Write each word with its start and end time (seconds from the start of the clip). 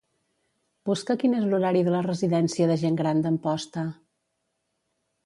Busca 0.89 1.15
quin 1.23 1.35
és 1.39 1.43
l'horari 1.51 1.83
de 1.87 1.93
la 1.95 2.01
residència 2.07 2.71
de 2.71 2.79
gent 2.85 2.97
gran 3.03 3.21
d'Amposta. 3.27 3.85